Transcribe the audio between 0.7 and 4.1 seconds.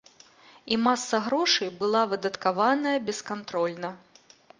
І маса грошай была выдаткаваная бескантрольна.